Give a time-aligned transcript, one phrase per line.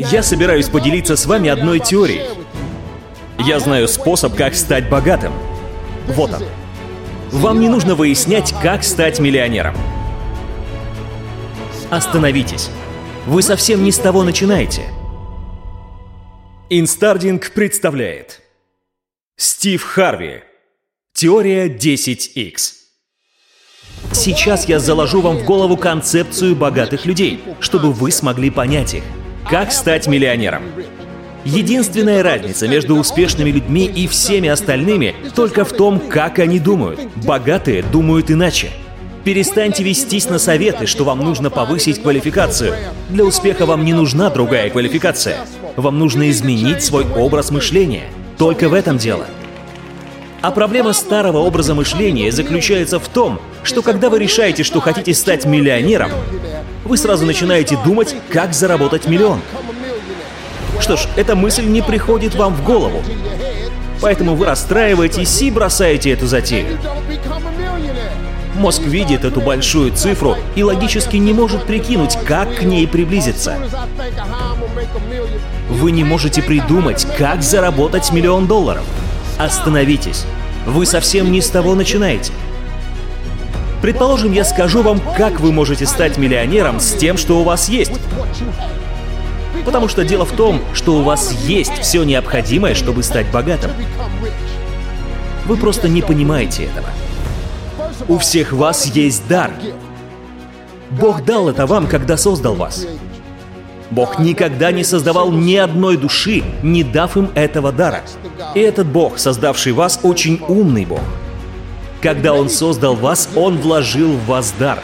[0.00, 2.22] Я собираюсь поделиться с вами одной теорией.
[3.36, 5.32] Я знаю способ, как стать богатым.
[6.06, 6.44] Вот он.
[7.32, 9.74] Вам не нужно выяснять, как стать миллионером.
[11.90, 12.70] Остановитесь.
[13.26, 14.82] Вы совсем не с того начинаете.
[16.70, 18.40] Инстардинг представляет
[19.36, 20.44] Стив Харви
[21.12, 22.72] Теория 10X
[24.12, 29.02] Сейчас я заложу вам в голову концепцию богатых людей, чтобы вы смогли понять их.
[29.50, 30.62] Как стать миллионером?
[31.42, 37.00] Единственная разница между успешными людьми и всеми остальными только в том, как они думают.
[37.24, 38.68] Богатые думают иначе.
[39.24, 42.74] Перестаньте вестись на советы, что вам нужно повысить квалификацию.
[43.08, 45.38] Для успеха вам не нужна другая квалификация.
[45.76, 48.04] Вам нужно изменить свой образ мышления.
[48.36, 49.24] Только в этом дело.
[50.42, 55.46] А проблема старого образа мышления заключается в том, что когда вы решаете, что хотите стать
[55.46, 56.10] миллионером,
[56.84, 59.40] вы сразу начинаете думать, как заработать миллион.
[60.80, 63.02] Что ж, эта мысль не приходит вам в голову.
[64.00, 66.78] Поэтому вы расстраиваетесь и бросаете эту затею.
[68.54, 73.56] Мозг видит эту большую цифру и логически не может прикинуть, как к ней приблизиться.
[75.68, 78.84] Вы не можете придумать, как заработать миллион долларов.
[79.38, 80.24] Остановитесь.
[80.66, 82.32] Вы совсем не с того начинаете.
[83.82, 87.92] Предположим, я скажу вам, как вы можете стать миллионером с тем, что у вас есть.
[89.64, 93.70] Потому что дело в том, что у вас есть все необходимое, чтобы стать богатым.
[95.46, 96.88] Вы просто не понимаете этого.
[98.08, 99.52] У всех вас есть дар.
[100.90, 102.86] Бог дал это вам, когда создал вас.
[103.90, 108.02] Бог никогда не создавал ни одной души, не дав им этого дара.
[108.54, 111.00] И этот Бог, создавший вас, очень умный Бог.
[112.00, 114.78] Когда Он создал вас, Он вложил в вас дар.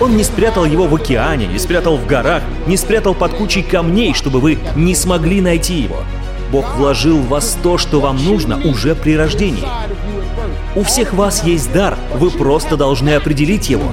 [0.00, 4.14] Он не спрятал его в океане, не спрятал в горах, не спрятал под кучей камней,
[4.14, 5.98] чтобы вы не смогли найти его.
[6.50, 9.64] Бог вложил в вас то, что вам нужно уже при рождении.
[10.76, 13.90] У всех вас есть дар, вы просто должны определить его.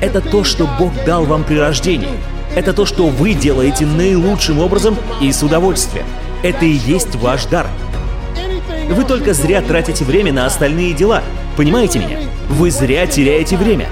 [0.00, 2.08] Это то, что Бог дал вам при рождении.
[2.54, 6.06] Это то, что вы делаете наилучшим образом и с удовольствием.
[6.42, 7.66] Это и есть ваш дар.
[8.90, 11.22] Вы только зря тратите время на остальные дела.
[11.56, 12.18] Понимаете меня?
[12.48, 13.88] Вы зря теряете время.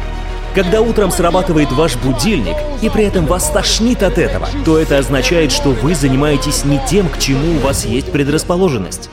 [0.54, 5.52] Когда утром срабатывает ваш будильник, и при этом вас тошнит от этого, то это означает,
[5.52, 9.10] что вы занимаетесь не тем, к чему у вас есть предрасположенность.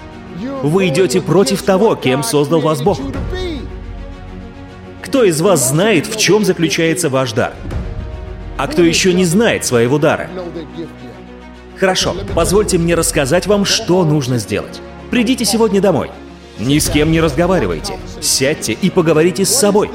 [0.64, 3.00] Вы идете против того, кем создал вас Бог.
[5.04, 7.54] Кто из вас знает, в чем заключается ваш дар?
[8.58, 10.30] А кто еще не знает своего дара?
[11.78, 14.82] Хорошо, позвольте мне рассказать вам, что нужно сделать.
[15.12, 16.10] Придите сегодня домой.
[16.60, 17.94] Ни с кем не разговаривайте.
[18.20, 19.92] Сядьте и поговорите с собой.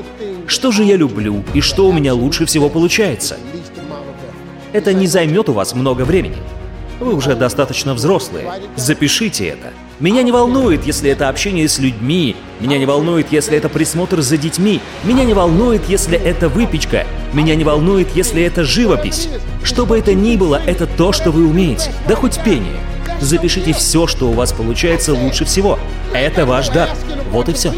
[0.46, 3.36] Что же я люблю и что у меня лучше всего получается?
[4.72, 6.36] Это не займет у вас много времени.
[7.00, 8.48] Вы уже достаточно взрослые.
[8.76, 9.72] Запишите это.
[9.98, 12.36] Меня не волнует, если это общение с людьми.
[12.60, 14.80] Меня не волнует, если это присмотр за детьми.
[15.02, 17.06] Меня не волнует, если это выпечка.
[17.32, 19.28] Меня не волнует, если это живопись.
[19.64, 21.92] Что бы это ни было, это то, что вы умеете.
[22.06, 22.80] Да хоть пение.
[23.20, 25.78] Запишите все, что у вас получается лучше всего.
[26.12, 26.90] Это ваш дар.
[27.30, 27.72] Вот и все.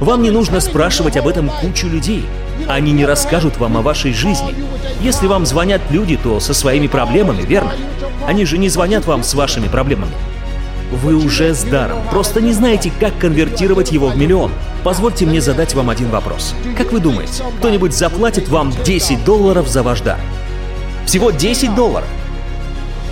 [0.00, 2.24] Вам не нужно спрашивать об этом кучу людей.
[2.66, 4.54] Они не расскажут вам о вашей жизни.
[5.02, 7.72] Если вам звонят люди, то со своими проблемами, верно?
[8.26, 10.12] Они же не звонят вам с вашими проблемами.
[10.90, 14.50] Вы уже с даром, просто не знаете, как конвертировать его в миллион.
[14.82, 16.54] Позвольте мне задать вам один вопрос.
[16.76, 20.18] Как вы думаете, кто-нибудь заплатит вам 10 долларов за ваш дар?
[21.06, 22.08] Всего 10 долларов.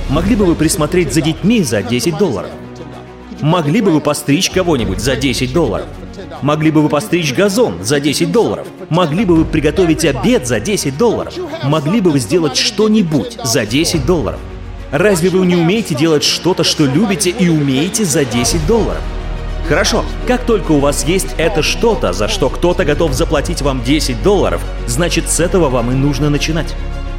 [0.08, 2.50] Могли бы вы присмотреть за детьми за 10 долларов?
[3.42, 5.86] Могли бы вы постричь кого-нибудь за 10 долларов?
[6.40, 8.66] Могли бы вы постричь газон за 10 долларов?
[8.88, 11.34] Могли бы вы приготовить обед за 10 долларов?
[11.62, 14.40] Могли бы вы сделать что-нибудь за 10 долларов?
[14.92, 19.02] Разве вы не умеете делать что-то, что любите и умеете за 10 долларов?
[19.68, 24.22] Хорошо, как только у вас есть это что-то, за что кто-то готов заплатить вам 10
[24.22, 26.74] долларов, значит с этого вам и нужно начинать.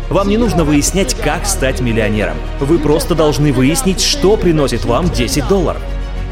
[0.09, 2.35] Вам не нужно выяснять, как стать миллионером.
[2.59, 5.81] Вы просто должны выяснить, что приносит вам 10 долларов.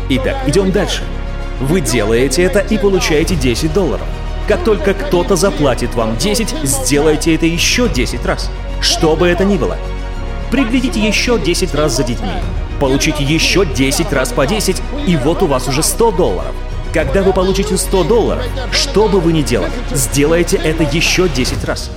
[0.09, 1.03] Итак, идем дальше.
[1.62, 4.06] Вы делаете это и получаете 10 долларов.
[4.47, 8.50] Как только кто-то заплатит вам 10, сделайте это еще 10 раз.
[8.81, 9.77] Что бы это ни было.
[10.50, 12.31] Приглядите еще 10 раз за детьми.
[12.80, 16.56] Получите еще 10 раз по 10, и вот у вас уже 100 долларов.
[16.94, 21.91] Когда вы получите 100 долларов, что бы вы ни делали, сделайте это еще 10 раз.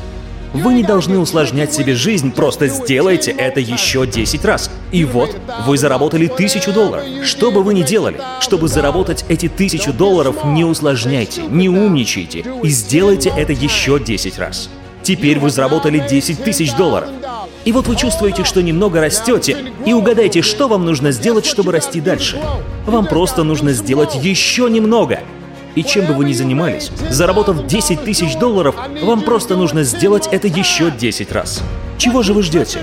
[0.52, 4.70] Вы не должны усложнять себе жизнь, просто сделайте это еще 10 раз.
[4.90, 5.36] И вот,
[5.66, 7.04] вы заработали тысячу долларов.
[7.24, 12.68] Что бы вы ни делали, чтобы заработать эти тысячу долларов, не усложняйте, не умничайте и
[12.68, 14.70] сделайте это еще 10 раз.
[15.02, 17.08] Теперь вы заработали 10 тысяч долларов.
[17.64, 19.56] И вот вы чувствуете, что немного растете,
[19.86, 22.40] и угадайте, что вам нужно сделать, чтобы расти дальше.
[22.86, 25.20] Вам просто нужно сделать еще немного.
[25.74, 30.48] И чем бы вы ни занимались, заработав 10 тысяч долларов, вам просто нужно сделать это
[30.48, 31.62] еще 10 раз.
[31.96, 32.80] Чего же вы ждете?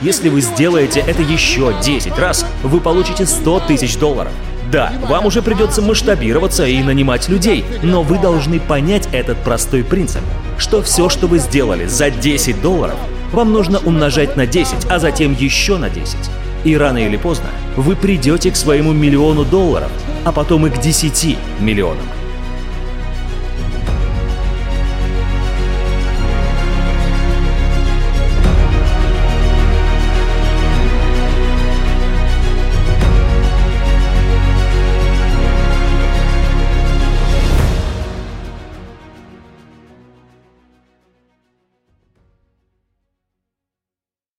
[0.00, 4.32] Если вы сделаете это еще 10 раз, вы получите 100 тысяч долларов.
[4.70, 10.20] Да, вам уже придется масштабироваться и нанимать людей, но вы должны понять этот простой принцип,
[10.58, 12.96] что все, что вы сделали за 10 долларов,
[13.32, 16.16] вам нужно умножать на 10, а затем еще на 10.
[16.64, 19.90] И рано или поздно вы придете к своему миллиону долларов,
[20.28, 22.06] а потом и к 10 миллионам.